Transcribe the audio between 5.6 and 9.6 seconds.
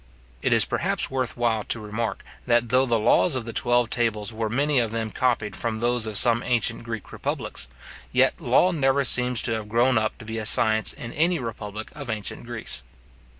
those of some ancient Greek republics, yet law never seems to